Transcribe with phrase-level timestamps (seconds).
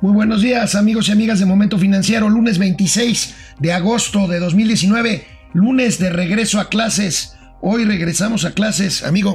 [0.00, 5.26] Muy buenos días amigos y amigas de Momento Financiero, lunes 26 de agosto de 2019,
[5.54, 7.34] lunes de regreso a clases.
[7.60, 9.34] Hoy regresamos a clases, amigo.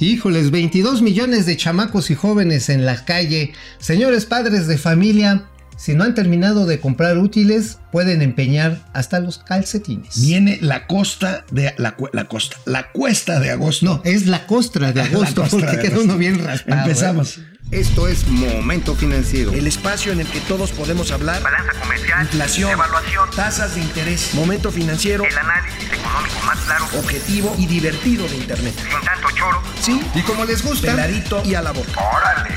[0.00, 3.54] Híjoles, 22 millones de chamacos y jóvenes en la calle.
[3.78, 5.48] Señores padres de familia,
[5.78, 10.20] si no han terminado de comprar útiles, pueden empeñar hasta los calcetines.
[10.20, 13.86] Viene la costa de la, la costa, la cuesta de agosto.
[13.86, 16.90] No, es la costra de agosto, porque uno bien raspado.
[16.90, 17.51] ¿eh?
[17.72, 19.50] Esto es Momento Financiero.
[19.50, 21.42] El espacio en el que todos podemos hablar.
[21.42, 22.20] Balanza comercial.
[22.20, 22.70] Inflación.
[22.70, 23.30] Evaluación.
[23.34, 24.34] Tasas de interés.
[24.34, 25.24] Momento Financiero.
[25.24, 26.84] El análisis económico más claro.
[26.98, 28.74] Objetivo y divertido de Internet.
[28.76, 29.62] Sin tanto choro.
[29.80, 30.02] Sí.
[30.14, 30.88] Y como les gusta.
[30.88, 31.92] Peladito y a la boca.
[31.98, 32.50] ¡Órale!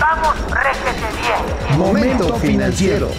[0.00, 1.78] ¡Vamos, réjete bien!
[1.78, 3.10] Momento Financiero.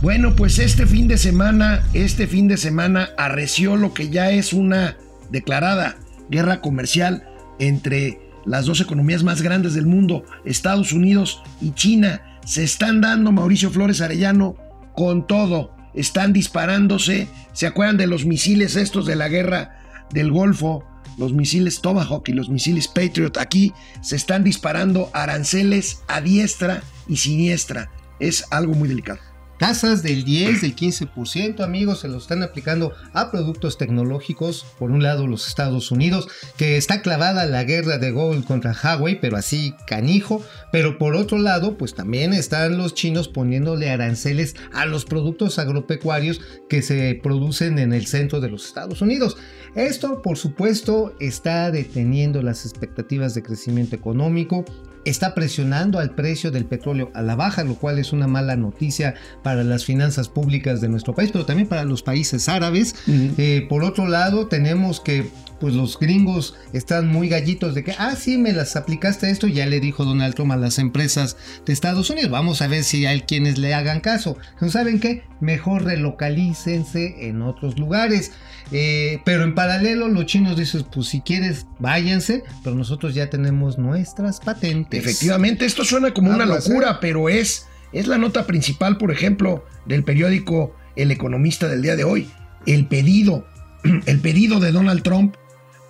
[0.00, 4.52] Bueno, pues este fin de semana, este fin de semana arreció lo que ya es
[4.52, 4.96] una
[5.30, 7.28] declarada guerra comercial
[7.60, 12.22] entre las dos economías más grandes del mundo, Estados Unidos y China.
[12.44, 14.56] Se están dando, Mauricio Flores Arellano,
[14.94, 15.74] con todo.
[15.94, 17.28] Están disparándose.
[17.52, 20.84] ¿Se acuerdan de los misiles estos de la guerra del Golfo?
[21.16, 23.38] Los misiles Tomahawk y los misiles Patriot.
[23.38, 27.90] Aquí se están disparando aranceles a diestra y siniestra.
[28.18, 29.33] Es algo muy delicado.
[29.58, 34.66] Tasas del 10, del 15%, amigos, se lo están aplicando a productos tecnológicos.
[34.78, 39.20] Por un lado, los Estados Unidos, que está clavada la guerra de Google contra Huawei,
[39.20, 40.44] pero así canijo.
[40.72, 46.40] Pero por otro lado, pues también están los chinos poniéndole aranceles a los productos agropecuarios
[46.68, 49.36] que se producen en el centro de los Estados Unidos.
[49.76, 54.64] Esto, por supuesto, está deteniendo las expectativas de crecimiento económico,
[55.04, 59.14] está presionando al precio del petróleo a la baja, lo cual es una mala noticia
[59.42, 62.94] para las finanzas públicas de nuestro país, pero también para los países árabes.
[63.06, 63.34] Uh -huh.
[63.38, 65.30] eh, por otro lado, tenemos que
[65.64, 69.64] pues los gringos están muy gallitos de que, ah, sí, me las aplicaste esto, ya
[69.64, 73.22] le dijo Donald Trump a las empresas de Estados Unidos, vamos a ver si hay
[73.22, 74.36] quienes le hagan caso.
[74.60, 75.22] ¿No saben qué?
[75.40, 78.32] Mejor relocalícense en otros lugares.
[78.72, 83.78] Eh, pero en paralelo los chinos dicen, pues si quieres, váyanse, pero nosotros ya tenemos
[83.78, 84.93] nuestras patentes.
[84.98, 90.04] Efectivamente, esto suena como una locura, pero es, es la nota principal, por ejemplo, del
[90.04, 92.30] periódico El Economista del día de hoy.
[92.66, 93.46] El pedido,
[94.06, 95.36] el pedido de Donald Trump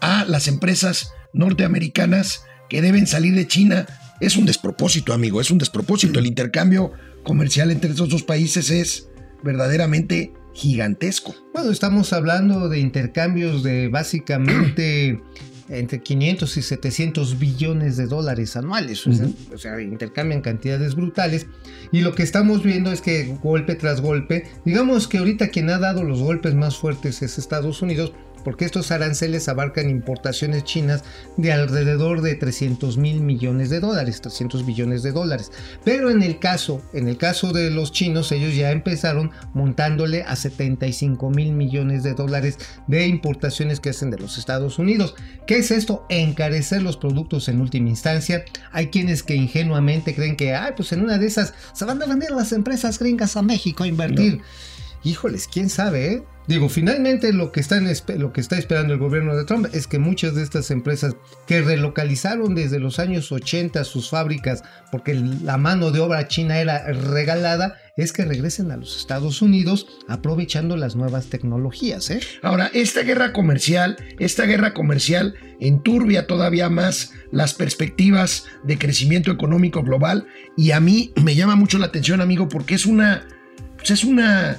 [0.00, 3.86] a las empresas norteamericanas que deben salir de China
[4.20, 6.18] es un despropósito, amigo, es un despropósito.
[6.18, 6.92] El intercambio
[7.24, 9.08] comercial entre esos dos países es
[9.42, 11.34] verdaderamente gigantesco.
[11.52, 15.20] Bueno, estamos hablando de intercambios de básicamente
[15.68, 19.06] entre 500 y 700 billones de dólares anuales.
[19.06, 19.54] Uh -huh.
[19.54, 21.46] o, sea, intercambian cantidades brutales.
[21.92, 25.78] Y lo que estamos viendo es que golpe tras golpe, digamos que ahorita quien ha
[25.78, 28.12] dado los golpes más fuertes es Estados Unidos,
[28.44, 31.02] porque estos aranceles abarcan importaciones chinas
[31.36, 35.50] de alrededor de 300 mil millones de dólares, 300 billones de dólares.
[35.84, 40.36] Pero en el caso, en el caso de los chinos, ellos ya empezaron montándole a
[40.36, 45.14] 75 mil millones de dólares de importaciones que hacen de los Estados Unidos.
[45.46, 46.06] ¿Qué es esto?
[46.08, 48.44] Encarecer los productos en última instancia.
[48.72, 52.06] Hay quienes que ingenuamente creen que, ay, pues en una de esas se van a
[52.06, 54.42] vender las empresas gringas a México a invertir.
[55.04, 56.22] Híjoles, quién sabe, ¿eh?
[56.46, 60.70] Digo, finalmente lo que, está esperando el gobierno de Trump es que muchas de estas
[60.70, 61.16] empresas
[61.46, 64.62] que relocalizaron desde los años 80 sus fábricas
[64.92, 69.86] porque la mano de obra china era regalada, es que regresen a los Estados Unidos
[70.06, 72.10] aprovechando las nuevas tecnologías.
[72.10, 72.20] ¿eh?
[72.42, 79.82] Ahora, esta guerra comercial, esta guerra comercial enturbia todavía más las perspectivas de crecimiento económico
[79.82, 80.26] global
[80.58, 83.26] y a mí me llama mucho la atención, amigo, porque es una...
[83.76, 84.58] Pues es una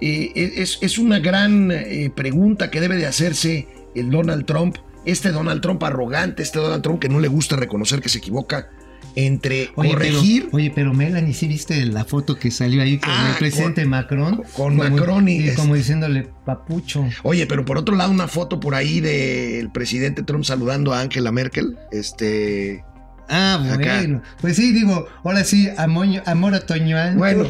[0.00, 5.30] eh, es, es, una gran eh, pregunta que debe de hacerse el Donald Trump, este
[5.30, 8.68] Donald Trump arrogante, este Donald Trump que no le gusta reconocer que se equivoca
[9.16, 10.44] entre oye, corregir.
[10.44, 13.82] Pero, oye, pero Melanie, ¿sí viste la foto que salió ahí con ah, el presidente
[13.82, 14.36] con, Macron?
[14.36, 17.06] Con, como, Macron y, y como diciéndole papucho.
[17.22, 21.32] Oye, pero por otro lado, una foto por ahí del presidente Trump saludando a Angela
[21.32, 21.76] Merkel.
[21.92, 22.84] Este.
[23.28, 23.74] Ah, bueno.
[23.74, 24.22] Acá.
[24.40, 27.16] Pues sí, digo, ahora sí, amor, amor otoñal.
[27.16, 27.46] Bueno,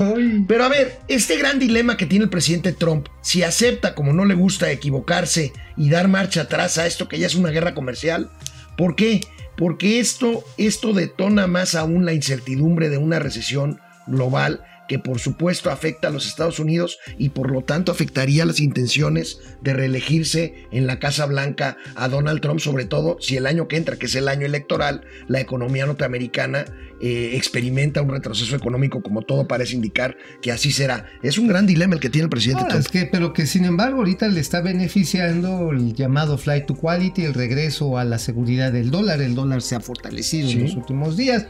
[0.47, 4.25] pero a ver, este gran dilema que tiene el presidente Trump, si acepta, como no
[4.25, 8.31] le gusta, equivocarse y dar marcha atrás a esto que ya es una guerra comercial,
[8.76, 9.21] ¿por qué?
[9.56, 15.71] Porque esto, esto detona más aún la incertidumbre de una recesión global que por supuesto
[15.71, 20.87] afecta a los Estados Unidos y por lo tanto afectaría las intenciones de reelegirse en
[20.87, 24.15] la Casa Blanca a Donald Trump, sobre todo si el año que entra, que es
[24.15, 26.65] el año electoral, la economía norteamericana
[27.01, 31.07] eh, experimenta un retroceso económico como todo parece indicar que así será.
[31.23, 32.87] Es un gran dilema el que tiene el presidente Ahora, Trump.
[32.87, 37.25] es que, pero que sin embargo ahorita le está beneficiando el llamado flight to quality,
[37.25, 39.21] el regreso a la seguridad del dólar.
[39.21, 40.55] El dólar se ha fortalecido Sí.
[40.59, 41.47] en los últimos días.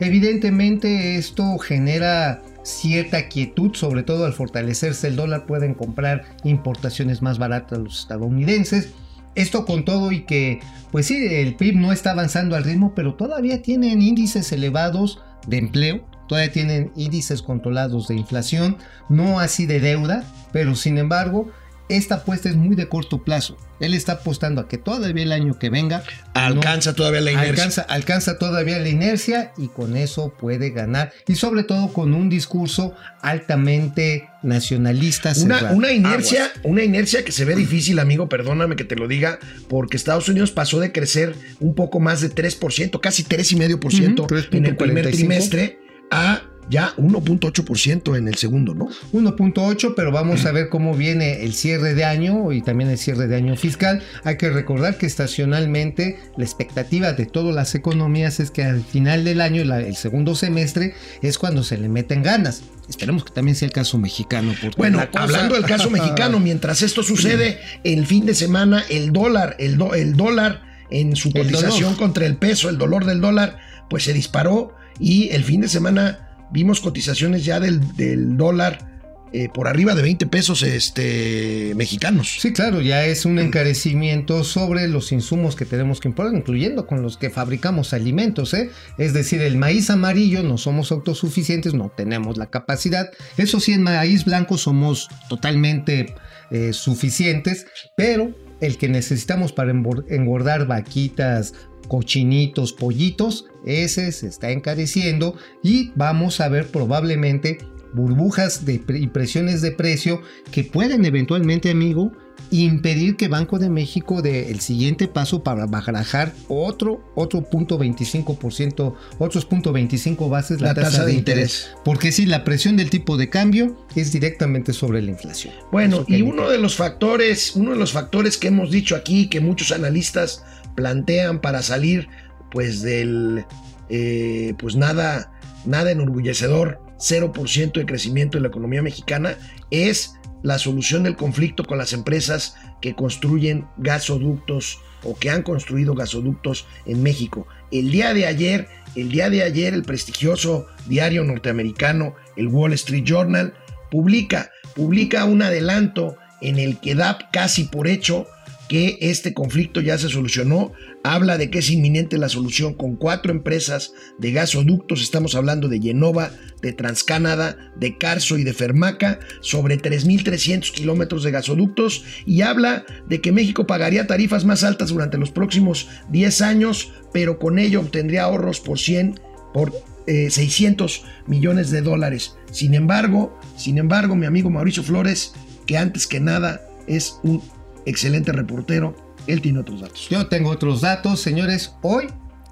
[0.00, 7.38] Evidentemente esto genera cierta quietud, sobre todo al fortalecerse el dólar pueden comprar importaciones más
[7.38, 8.92] baratas los estadounidenses.
[9.34, 10.60] Esto con todo y que,
[10.90, 15.58] pues sí, el PIB no está avanzando al ritmo, pero todavía tienen índices elevados de
[15.58, 18.76] empleo, todavía tienen índices controlados de inflación,
[19.08, 21.50] no así de deuda, pero sin embargo,
[21.88, 23.56] esta apuesta es muy de corto plazo.
[23.80, 26.02] Él está apostando a que todavía el año que venga
[26.34, 27.50] Alcanza todavía la inercia.
[27.52, 31.12] alcanza, alcanza todavía la inercia y con eso puede ganar.
[31.28, 35.32] Y sobre todo con un discurso altamente nacionalista.
[35.70, 36.60] Una, inercia, Aguas.
[36.64, 39.38] una inercia que se ve difícil, amigo, perdóname que te lo diga,
[39.68, 44.66] porque Estados Unidos pasó de crecer un poco más de 3%, casi 3,5% Ujú, en
[44.66, 45.10] el primer 3.45.
[45.12, 45.78] trimestre,
[46.10, 48.88] a ya 1.8% en el segundo, ¿no?
[49.12, 53.26] 1.8, pero vamos a ver cómo viene el cierre de año y también el cierre
[53.26, 54.02] de año fiscal.
[54.24, 59.24] Hay que recordar que estacionalmente la expectativa de todas las economías es que al final
[59.24, 62.62] del año, la- el segundo semestre, es cuando se le meten ganas.
[62.88, 64.54] Esperemos que también sea el caso mexicano.
[64.76, 69.56] Bueno, cosa- hablando del caso mexicano, mientras esto sucede, el fin de semana, el dólar,
[69.58, 73.58] el, do- el dólar en su cotización contra el peso, el dolor del dólar,
[73.90, 78.98] pues se disparó y el fin de semana vimos cotizaciones ya del, del dólar
[79.30, 82.38] eh, por arriba de 20 pesos este, mexicanos.
[82.40, 87.02] Sí, claro, ya es un encarecimiento sobre los insumos que tenemos que importar, incluyendo con
[87.02, 88.70] los que fabricamos alimentos, ¿eh?
[88.96, 93.10] Es decir, el maíz amarillo no somos autosuficientes, no tenemos la capacidad.
[93.36, 96.14] Eso sí, en maíz blanco somos totalmente
[96.50, 97.66] eh, suficientes,
[97.98, 101.52] pero el que necesitamos para engordar vaquitas,
[101.88, 107.58] cochinitos, pollitos, ese se está encareciendo y vamos a ver probablemente
[107.92, 110.20] burbujas de y presiones de precio
[110.50, 112.12] que pueden eventualmente, amigo,
[112.50, 118.94] impedir que Banco de México dé el siguiente paso para bajar otro, otro punto 25%,
[119.18, 121.70] otros punto 25 bases la, tasa, de, interés.
[121.84, 125.54] Porque si la presión del tipo de cambio es directamente sobre la inflación.
[125.70, 129.40] Bueno, y uno de los factores, uno de los factores que hemos dicho aquí, que
[129.40, 130.44] muchos analistas
[130.78, 132.08] plantean para salir,
[132.52, 133.44] pues del,
[133.88, 135.32] eh, pues nada,
[135.66, 139.36] nada enorgullecedor, 0% de crecimiento de la economía mexicana,
[139.72, 140.14] es
[140.44, 146.64] la solución del conflicto con las empresas que construyen gasoductos o que han construido gasoductos
[146.86, 147.48] en México.
[147.72, 153.02] El día de ayer, el día de ayer, el prestigioso diario norteamericano, el Wall Street
[153.02, 153.52] Journal,
[153.90, 158.28] publica, publica un adelanto en el que da casi por hecho
[158.68, 160.72] que este conflicto ya se solucionó.
[161.02, 165.02] Habla de que es inminente la solución con cuatro empresas de gasoductos.
[165.02, 166.30] Estamos hablando de Genova,
[166.60, 172.04] de Transcanada, de Carso y de Fermaca, sobre 3.300 kilómetros de gasoductos.
[172.26, 177.38] Y habla de que México pagaría tarifas más altas durante los próximos 10 años, pero
[177.38, 179.18] con ello obtendría ahorros por 100,
[179.54, 179.72] por
[180.06, 182.36] eh, 600 millones de dólares.
[182.50, 185.32] Sin embargo, sin embargo, mi amigo Mauricio Flores,
[185.66, 187.42] que antes que nada es un
[187.86, 188.96] excelente reportero,
[189.26, 190.08] él tiene otros datos.
[190.08, 191.74] Yo tengo otros datos, señores.
[191.82, 192.06] Hoy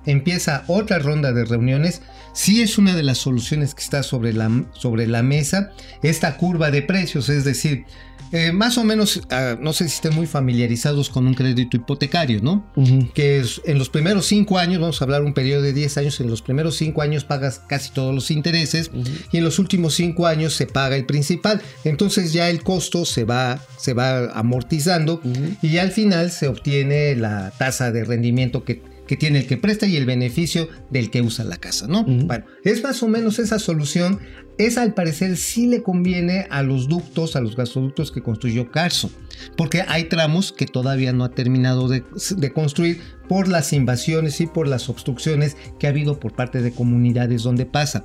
[0.04, 2.02] empieza otra ronda de reuniones.
[2.32, 5.72] Sí es una de las soluciones que está sobre la, sobre la mesa.
[6.02, 7.84] Esta curva de precios, es decir,
[8.32, 12.40] eh, más o menos, ah, no sé si estén muy familiarizados con un crédito hipotecario,
[12.42, 12.70] ¿no?
[13.14, 16.18] Que es- en los primeros cinco años, vamos a hablar un periodo de 10 años,
[16.20, 18.90] en los primeros cinco años pagas casi todos los intereses
[19.32, 21.60] y en los últimos cinco años se paga el principal.
[21.84, 25.20] Entonces ya el costo se va, se va amortizando
[25.62, 29.56] y ya al final se obtiene la tasa de rendimiento que, que tiene el que
[29.56, 32.04] presta y el beneficio del que usa la casa, ¿no?
[32.04, 34.20] Bueno, es más o menos esa solución.
[34.58, 39.10] Esa al parecer sí le conviene a los ductos, a los gasoductos que construyó Carso,
[39.54, 42.04] porque hay tramos que todavía no ha terminado de,
[42.36, 46.72] de construir por las invasiones y por las obstrucciones que ha habido por parte de
[46.72, 48.04] comunidades donde pasa.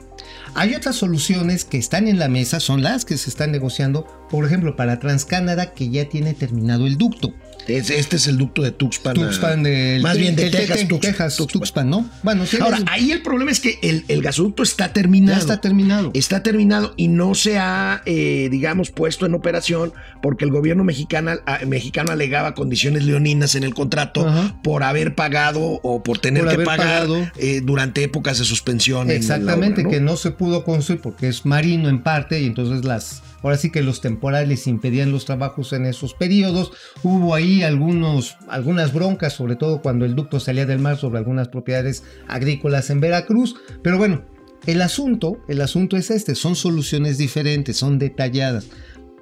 [0.54, 4.46] Hay otras soluciones que están en la mesa, son las que se están negociando, por
[4.46, 7.34] ejemplo, para Transcanada que ya tiene terminado el ducto.
[7.68, 9.14] Es- Este es el ducto de Tuxpan.
[9.14, 11.60] Tuxpan del Más bien de Texas, Texas, Tuxpan.
[11.62, 12.10] Tuxpan, ¿no?
[12.24, 15.38] Bueno, sí, Ahora, es- ahí el problema es que el, el gasoducto está terminado.
[15.38, 16.12] ya está terminado.
[16.14, 21.02] Está terminado y no se ha, eh, digamos, puesto en operación porque el gobierno mexicano
[21.02, 24.60] mexicana, a- mexicano alegaba condiciones leoninas en el contrato Ajá.
[24.62, 29.04] por haber pagado o por tener Por que pagar eh, durante épocas de suspensión.
[29.04, 29.90] en la Exactamente, obra, ¿no?
[29.90, 33.72] que no se pudo construir porque es marino en parte y entonces las, ahora sí
[33.72, 36.72] que los temporales impedían los trabajos en esos periodos.
[37.04, 41.50] Hubo ahí algunos, algunas broncas, sobre todo cuando el ducto salía del mar sobre algunas
[41.50, 43.56] propiedades agrícolas en Veracruz.
[43.82, 44.24] Pero bueno,
[44.66, 48.68] el asunto, el asunto es este, son soluciones diferentes, son detalladas.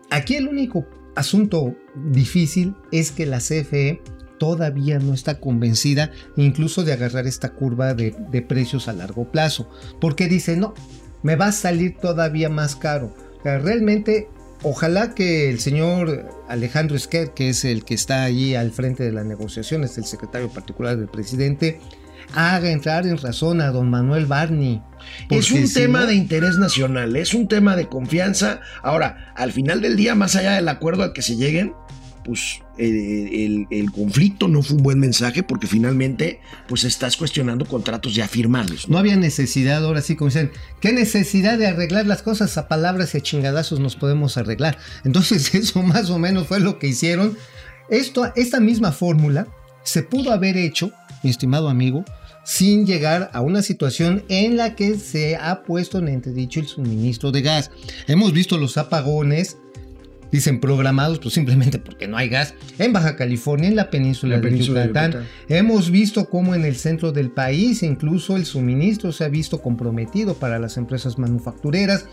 [0.09, 0.85] Aquí el único
[1.15, 4.01] asunto difícil es que la CFE
[4.37, 9.69] todavía no está convencida incluso de agarrar esta curva de, de precios a largo plazo,
[9.99, 10.73] porque dice, no,
[11.23, 13.13] me va a salir todavía más caro.
[13.39, 14.27] O sea, realmente,
[14.63, 19.11] ojalá que el señor Alejandro Esquer, que es el que está allí al frente de
[19.11, 21.79] las negociaciones, el secretario particular del presidente,
[22.35, 24.81] haga entrar en razón a don Manuel Barney.
[25.29, 28.59] Es un si tema no- de interés nacional, es un tema de confianza.
[28.83, 31.73] Ahora, al final del día, más allá del acuerdo al que se lleguen,
[32.29, 38.27] pues el, conflicto no fue un buen mensaje porque finalmente pues estás cuestionando contratos ya
[38.27, 38.87] firmados.
[38.87, 38.93] ¿no?
[38.93, 42.55] No había necesidad, ahora sí, como dicen, ¿qué necesidad de arreglar las cosas?
[42.59, 44.77] A palabras y chingadazos nos podemos arreglar.
[45.05, 47.35] Entonces, eso más o menos fue lo que hicieron.
[47.89, 49.47] Esto, esta misma fórmula
[49.83, 50.91] se pudo haber hecho,
[51.23, 52.05] mi estimado amigo,
[52.45, 57.31] sin llegar a una situación en la que se ha puesto en entredicho el suministro
[57.31, 57.71] de gas.
[58.07, 59.57] Hemos visto los apagones,
[60.31, 64.41] dicen programados, pues simplemente porque no hay gas, en Baja California, en la península, La
[64.41, 65.11] de, península de Yucatán.
[65.11, 65.29] Yucatán.
[65.47, 70.35] Hemos visto cómo en el centro del país incluso el suministro se ha visto comprometido
[70.35, 72.05] para las empresas manufactureras.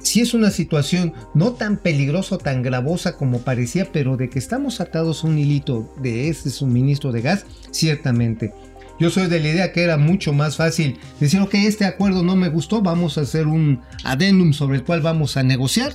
[0.00, 4.38] Si es una situación no tan peligrosa o tan gravosa como parecía, pero de que
[4.38, 8.52] estamos atados a un hilito de ese suministro de gas, ciertamente.
[9.00, 12.34] Yo soy de la idea que era mucho más fácil decir, ok, este acuerdo no
[12.34, 15.92] me gustó, vamos a hacer un adendum sobre el cual vamos a negociar,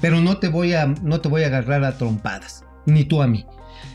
[0.00, 3.26] Pero no te voy a, no te voy a agarrar a trompadas, ni tú a
[3.26, 3.46] mí.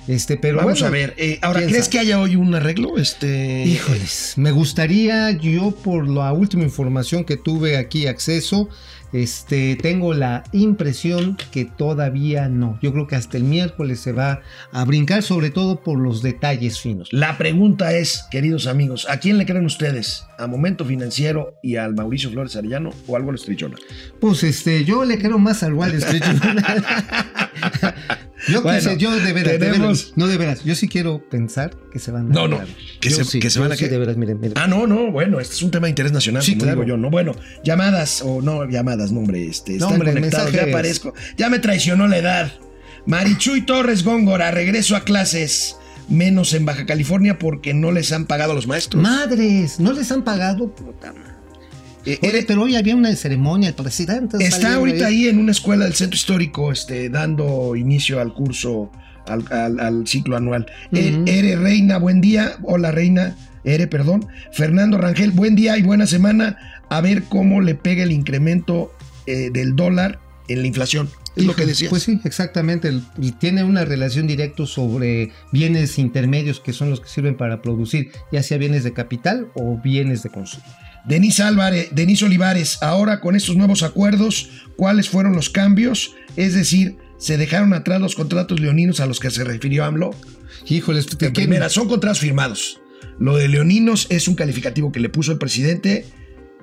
[0.08, 2.98] Este, pero Vamos bueno, a ver, eh, ahora, ¿crees que haya hoy un arreglo?
[2.98, 8.70] Este, Híjoles, me gustaría, yo por la última información que tuve aquí acceso,
[9.14, 12.80] este, tengo la impresión que todavía no.
[12.82, 16.80] Yo creo que hasta el miércoles se va a brincar, sobre todo por los detalles
[16.82, 17.10] finos.
[17.12, 20.26] La pregunta es, queridos amigos, ¿a quién le creen ustedes?
[20.40, 23.78] ¿A Momento Financiero y al Mauricio Flores Arellano o algo a la estrichona?
[24.20, 26.86] Pues este, yo le quiero más al Wall Street Journal.
[28.48, 30.88] yo Bueno, qué sé, yo de veras, de tenemos- veras, no de veras, yo sí
[30.88, 32.60] quiero pensar que se van a No, no,
[33.00, 34.54] que Yo se- sí, que se yo van a sí, de veras, miren, miren.
[34.58, 36.82] Ah, no, no, bueno, este es un tema de interés nacional, Sí, como claro.
[36.82, 37.10] digo yo, ¿no?
[37.10, 37.34] Bueno,
[37.64, 41.14] llamadas o no llamadas, no, hombre, este, están hombre, conectados, ya aparezco.
[41.38, 42.52] Ya me traicionó la edad.
[43.06, 45.76] Marichuy Torres Góngora, regreso a clases,
[46.10, 49.02] menos en Baja California porque no les han pagado a los maestros.
[49.04, 50.74] Madres, ¿no les han pagado?
[50.74, 51.33] Puta madre.
[52.06, 54.38] Eh, Oye, eh, pero hoy había una ceremonia, el presidente.
[54.44, 58.92] Está ahorita ahí en una escuela del centro histórico, este, dando inicio al curso,
[59.28, 60.66] al, al- al ciclo anual.
[60.92, 61.22] Eh.
[61.26, 62.58] Ere Reina, buen día.
[62.64, 64.28] Hola Reina, Ere, perdón.
[64.52, 66.58] Fernando Rangel, buen día y buena semana.
[66.90, 68.92] A ver cómo le pega el incremento
[69.26, 70.20] eh, del dólar
[70.50, 71.10] en la inflación.
[71.36, 71.90] Es lo que decías.
[71.90, 72.94] Pues sí, exactamente.
[73.20, 78.12] y tiene una relación directa sobre bienes intermedios que son los que sirven para producir,
[78.32, 80.64] ya sea bienes de capital o bienes de consumo.
[81.06, 86.16] Denis Álvarez, Denis Olivares, ahora con estos nuevos acuerdos, ¿cuáles fueron los cambios?
[86.38, 90.12] Es decir, ¿se dejaron atrás los contratos leoninos a los que se refirió AMLO?
[90.68, 92.80] Híjoles, ¿te En primera, son contratos firmados.
[93.20, 96.06] Lo de Leoninos es un calificativo que le puso el presidente.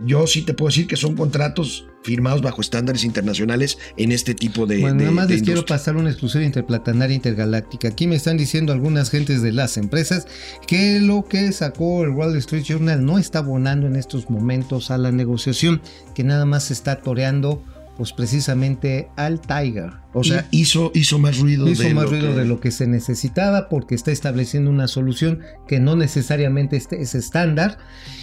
[0.05, 4.66] Yo sí te puedo decir que son contratos firmados bajo estándares internacionales en este tipo
[4.66, 4.78] de.
[4.80, 7.88] Bueno, de- nada más de les quiero pasar una exclusiva interplatanaria intergaláctica.
[7.88, 10.26] Aquí me están diciendo algunas gentes de las empresas
[10.66, 14.99] que lo que sacó el Wall Street Journal no está abonando en estos momentos a
[14.99, 15.83] la negociación,
[16.14, 17.62] que nada más se está toreando,
[18.00, 19.90] pues precisamente al Tiger.
[20.14, 22.71] O sea, hizo, hizo más ruido hizo de más lo ruido que- de lo que
[22.71, 27.76] se necesitaba porque está estableciendo una solución que no necesariamente este es estándar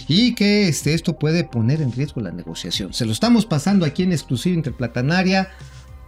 [0.08, 2.92] y que este, esto puede poner en riesgo la negociación.
[2.92, 5.48] Se lo estamos pasando aquí en exclusiva interplatanaria.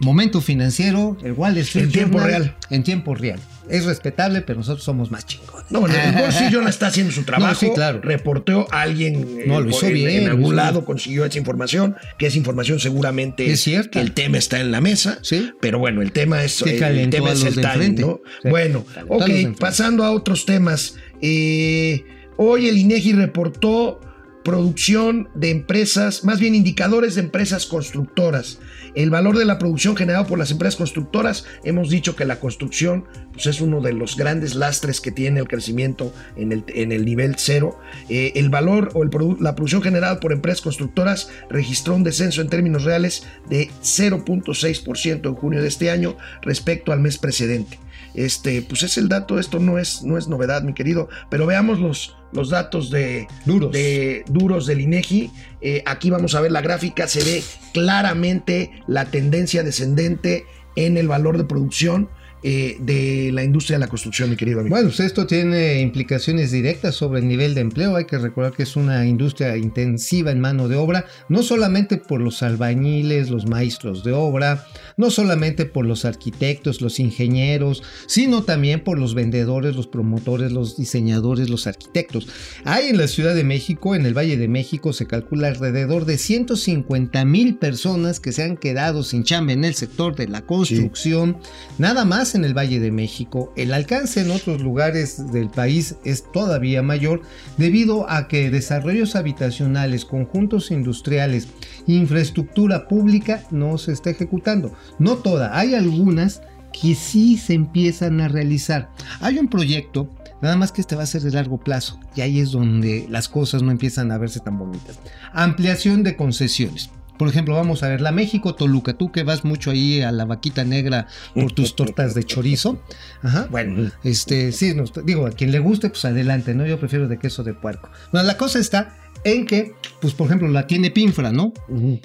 [0.01, 2.55] Momento financiero, el Wall Street En tiempo Journal, real.
[2.69, 3.39] En tiempo real.
[3.69, 5.71] Es respetable, pero nosotros somos más chingones.
[5.71, 5.91] No, el
[6.51, 7.53] Journal está haciendo su trabajo.
[7.53, 8.01] No, sí, claro.
[8.01, 11.95] Reporteó a alguien eh, No, lo hizo en, bien, en algún lado, consiguió esa información,
[12.17, 13.91] que esa información seguramente Es cierta.
[13.91, 15.19] que el tema está en la mesa.
[15.21, 15.51] Sí.
[15.61, 18.01] Pero bueno, el tema es, Que el tema es el enfrente.
[18.01, 18.19] ¿no?
[18.41, 19.29] Sí, Bueno, ok,
[19.59, 20.95] pasando a otros temas.
[21.21, 22.03] Eh,
[22.37, 24.01] hoy el INEGI reportó
[24.43, 28.57] producción de empresas, más bien indicadores de empresas constructoras.
[28.95, 33.05] El valor de la producción generado por las empresas constructoras, hemos dicho que la construcción
[33.31, 36.51] pues, es uno de los grandes lastres que tiene el crecimiento en
[36.91, 37.79] el, nivel cero.
[38.09, 39.03] Eh, el valor o
[39.39, 45.35] la producción generada por empresas constructoras registró un descenso en términos reales de 0.6% en
[45.35, 47.79] junio de este año respecto al mes precedente.
[48.13, 51.79] Este, pues es el dato, esto no es, no es novedad, mi querido, pero veamos
[51.79, 53.71] los, los datos de, Duros.
[53.71, 55.31] de duros del INEGI.
[55.61, 61.07] Eh, aquí vamos a ver la gráfica, se ve claramente la tendencia descendente en el
[61.07, 62.09] valor de producción
[62.43, 64.75] eh, de la industria de la construcción, mi querido amigo.
[64.75, 67.95] Bueno, pues esto tiene implicaciones directas sobre el nivel de empleo.
[67.95, 72.19] Hay que recordar que es una industria intensiva en mano de obra, no solamente por
[72.19, 74.65] los albañiles, los maestros de obra,
[74.97, 80.77] no solamente por los arquitectos, los ingenieros, sino también por los vendedores, los promotores, los
[80.77, 82.27] diseñadores, los arquitectos.
[82.65, 86.17] Hay en la Ciudad de México, en el Valle de México, se calcula alrededor de
[86.17, 91.37] 150 mil personas que se han quedado sin chamba en el sector de la construcción,
[91.77, 93.51] nada más en el Valle de México.
[93.55, 97.21] El alcance en otros lugares del país es todavía mayor
[97.57, 101.47] debido a que desarrollos habitacionales, conjuntos industriales,
[101.87, 104.73] infraestructura pública no se está ejecutando.
[104.99, 108.89] No toda, hay algunas que sí se empiezan a realizar.
[109.19, 110.09] Hay un proyecto,
[110.41, 113.27] nada más que este va a ser de largo plazo, y ahí es donde las
[113.27, 114.99] cosas no empiezan a verse tan bonitas.
[115.33, 116.89] Ampliación de concesiones.
[117.21, 120.25] Por ejemplo, vamos a ver la México Toluca, tú que vas mucho ahí a la
[120.25, 122.81] vaquita negra por tus tortas de chorizo.
[123.21, 124.73] Ajá, bueno, este, sí,
[125.05, 126.65] digo, a quien le guste, pues adelante, ¿no?
[126.65, 127.91] Yo prefiero de queso de puerco.
[128.11, 131.53] Bueno, la cosa está en que, pues por ejemplo, la tiene Pinfra, ¿no?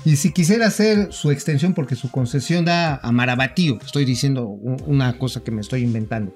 [0.04, 5.16] Y si quisiera hacer su extensión porque su concesión da a Marabatío, estoy diciendo una
[5.16, 6.35] cosa que me estoy inventando,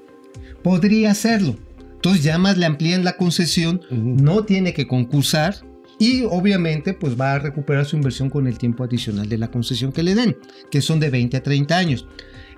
[0.63, 1.55] podría hacerlo.
[1.97, 5.69] Entonces ya más le amplían la concesión, no tiene que concursar
[6.01, 9.93] y obviamente pues va a recuperar su inversión con el tiempo adicional de la concesión
[9.93, 10.37] que le den,
[10.71, 12.09] que son de 20 a 30 años.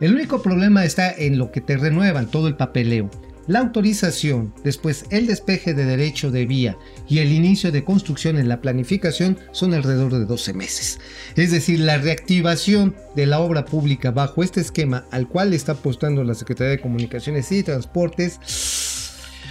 [0.01, 3.11] El único problema está en lo que te renuevan, todo el papeleo.
[3.49, 8.49] La autorización, después el despeje de derecho de vía y el inicio de construcción en
[8.49, 11.01] la planificación son alrededor de 12 meses.
[11.35, 16.23] Es decir, la reactivación de la obra pública bajo este esquema al cual está apostando
[16.23, 18.39] la Secretaría de Comunicaciones y Transportes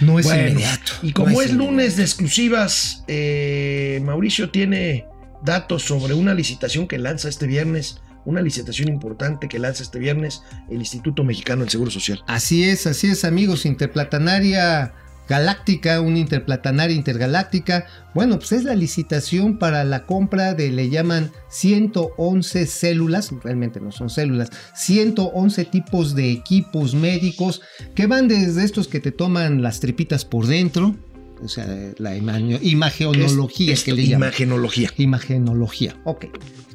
[0.00, 0.92] no es Bueno, inmediato.
[1.02, 1.70] Y como No es inmediato.
[1.70, 5.06] lunes de exclusivas, eh, Mauricio tiene
[5.44, 10.42] datos sobre una licitación que lanza este viernes, una licitación importante que lanza este viernes
[10.70, 12.22] el Instituto Mexicano del Seguro Social.
[12.26, 13.66] Así es, así es, amigos.
[13.66, 14.94] Interplatanaria
[15.28, 17.86] galáctica, una interplatanaria intergaláctica.
[18.14, 23.92] Bueno, pues es la licitación para la compra de, le llaman 111 células, realmente no
[23.92, 27.62] son células, 111 tipos de equipos médicos
[27.94, 30.96] que van desde estos que te toman las tripitas por dentro,
[31.42, 31.66] o sea,
[31.98, 34.28] la ima- imagenología Es- que esto, le llaman.
[34.28, 34.90] Imagenología.
[34.96, 36.26] Imagenología, ok.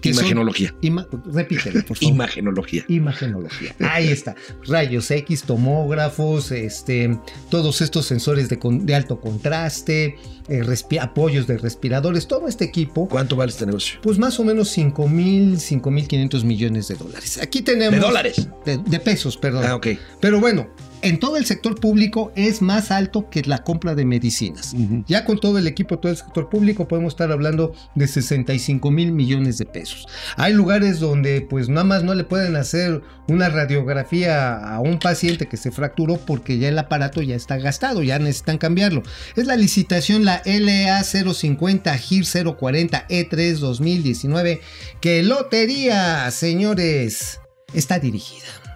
[0.04, 0.74] Imagenología.
[0.82, 2.14] ima- repítelo, por favor.
[2.14, 2.86] Imagenología.
[2.88, 3.76] Imagenología.
[3.80, 4.36] Ahí está.
[4.66, 7.18] Rayos X, tomógrafos, este,
[7.50, 10.16] todos estos sensores de, con- de alto contraste,
[10.48, 10.64] eh,
[11.02, 14.00] apoyos de respiradores, todo este equipo, ¿Cuánto vale este negocio?
[14.02, 17.40] pues más o menos 5 mil, 5 mil 500 millones de dólares.
[17.42, 17.96] Aquí tenemos...
[17.96, 18.48] ¿De dólares?
[18.66, 19.66] De, de pesos, perdón.
[19.66, 19.88] Ah, ok.
[20.22, 20.68] Pero bueno,
[21.02, 24.76] en todo el sector público es más alto que la compra de medicinas.
[25.08, 29.12] Ya con todo el equipo, todo el sector público, podemos estar hablando de 65 mil
[29.12, 30.08] millones de pesos.
[30.36, 35.48] Hay lugares donde pues nada más no le pueden hacer una radiografía a un paciente
[35.48, 39.04] que se fracturó porque ya el aparato ya está gastado, ya necesitan cambiarlo.
[39.36, 42.26] Es la licitación, la LA 050 GIR
[42.58, 44.62] 040 E3 2019,
[45.02, 47.40] que lotería, señores,
[47.74, 48.67] está dirigida.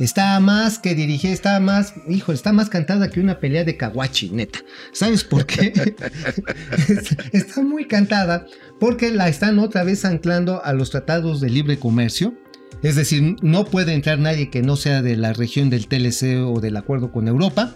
[0.00, 4.30] Está más que dirigida, está más, hijo, está más cantada que una pelea de Kawachi,
[4.30, 4.60] neta.
[4.92, 5.74] ¿Sabes por qué?
[7.32, 8.46] está muy cantada
[8.80, 12.34] porque la están otra vez anclando a los tratados de libre comercio.
[12.82, 16.60] Es decir, no puede entrar nadie que no sea de la región del TLC o
[16.60, 17.74] del acuerdo con Europa.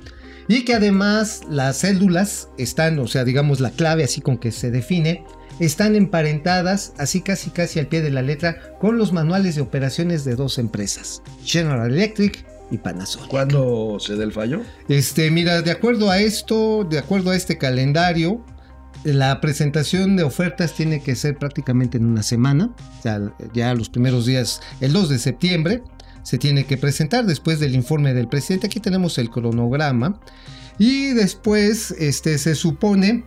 [0.48, 4.70] Y que además las células están, o sea, digamos la clave así con que se
[4.70, 5.24] define,
[5.60, 10.24] están emparentadas, así casi casi al pie de la letra, con los manuales de operaciones
[10.24, 13.28] de dos empresas, General Electric y Panasonic.
[13.28, 14.62] ¿Cuándo se da el fallo?
[14.88, 18.44] Este, mira, de acuerdo a esto, de acuerdo a este calendario,
[19.04, 23.20] la presentación de ofertas tiene que ser prácticamente en una semana, o sea,
[23.52, 25.82] ya los primeros días, el 2 de septiembre,
[26.24, 28.66] se tiene que presentar después del informe del presidente.
[28.66, 30.18] Aquí tenemos el cronograma.
[30.78, 33.24] Y después este, se supone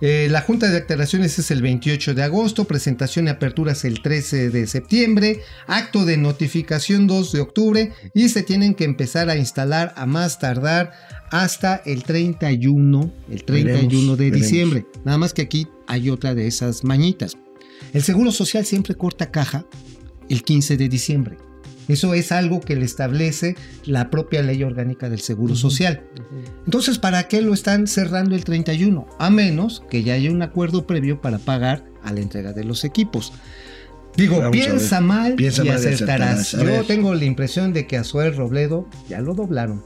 [0.00, 4.50] eh, la junta de aclaraciones es el 28 de agosto, presentación y aperturas el 13
[4.50, 9.94] de septiembre, acto de notificación 2 de octubre y se tienen que empezar a instalar
[9.96, 10.92] a más tardar
[11.30, 14.40] hasta el 31, el 31 Veremos, de veremos.
[14.40, 14.86] diciembre.
[15.04, 17.36] Nada más que aquí hay otra de esas mañitas.
[17.92, 19.64] El Seguro Social siempre corta caja
[20.28, 21.38] el 15 de diciembre.
[21.88, 26.02] Eso es algo que le establece la propia ley orgánica del Seguro Social.
[26.64, 29.06] Entonces, ¿para qué lo están cerrando el 31?
[29.18, 32.84] A menos que ya haya un acuerdo previo para pagar a la entrega de los
[32.84, 33.32] equipos.
[34.16, 36.52] Digo, Vamos piensa mal Piensa y mal y acertarás.
[36.52, 39.82] Yo tengo la impresión de que a Zoé Robledo ya lo doblaron.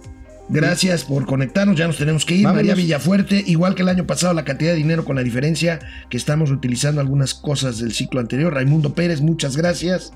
[0.50, 2.44] Gracias por conectarnos, ya nos tenemos que ir.
[2.44, 2.62] Vámonos.
[2.62, 6.16] María Villafuerte, igual que el año pasado, la cantidad de dinero con la diferencia que
[6.16, 8.52] estamos utilizando algunas cosas del ciclo anterior.
[8.52, 10.12] Raimundo Pérez, muchas gracias.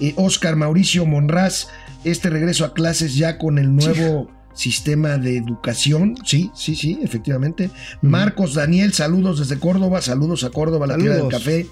[0.00, 1.68] Eh, Oscar Mauricio Monraz,
[2.04, 6.16] este regreso a clases ya con el nuevo sistema de educación.
[6.24, 7.70] Sí, sí, sí, efectivamente.
[8.00, 11.66] Marcos Daniel, saludos desde Córdoba, saludos a Córdoba, la tierra del café.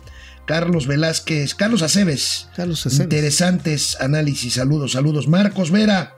[0.46, 2.48] Carlos Velázquez, Carlos Aceves.
[2.54, 3.04] Carlos Aceves.
[3.04, 5.26] Interesantes análisis, saludos, saludos.
[5.26, 6.14] Marcos Vera,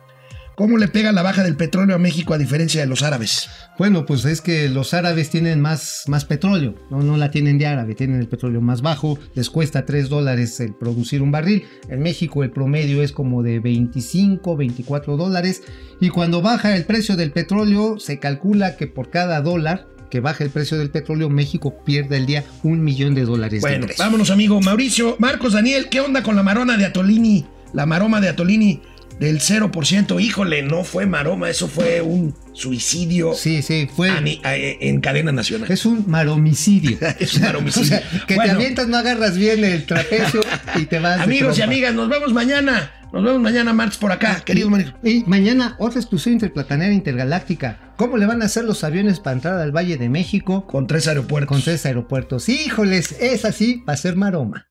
[0.57, 3.49] ¿cómo le pega la baja del petróleo a México a diferencia de los árabes?
[3.79, 7.03] Bueno, pues es que los árabes tienen más, más petróleo, ¿no?
[7.03, 10.75] no la tienen de árabe, tienen el petróleo más bajo, les cuesta 3 dólares el
[10.75, 11.65] producir un barril.
[11.89, 15.63] En México el promedio es como de 25, 24 dólares
[16.01, 20.45] y cuando baja el precio del petróleo se calcula que por cada dólar que baja
[20.45, 24.61] el precio del petróleo México pierde al día un millón de dólares Bueno, vámonos, amigo.
[24.61, 27.45] Mauricio, Marcos Daniel, ¿qué onda con la marona de Atolini?
[27.73, 28.81] La maroma de Atolini
[29.19, 30.21] del 0%.
[30.21, 34.11] Híjole, no fue maroma, eso fue un suicidio Sí, sí, fue...
[34.11, 35.71] a a- en cadena nacional.
[35.71, 36.99] Es un maromicidio.
[37.19, 37.83] Es un maromicidio.
[37.83, 38.51] O sea, que Bueno.
[38.53, 40.41] te avientas, no agarras bien el trapecio
[40.75, 41.21] y te vas.
[41.21, 42.93] Amigos y amigas, nos vemos mañana.
[43.13, 44.95] Nos vemos mañana, martes, por acá, querido Mauricio.
[45.03, 47.93] Y mañana otra exclusión interplatanera intergaláctica.
[47.97, 51.07] ¿Cómo le van a hacer los aviones para entrar al Valle de México Con tres
[51.09, 51.49] aeropuertos.
[51.49, 52.49] con tres aeropuertos?
[52.49, 54.67] Híjoles, es así, va a ser maroma.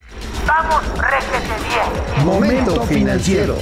[0.46, 2.26] Vamos, réjete bien.
[2.26, 3.58] Momento financiero.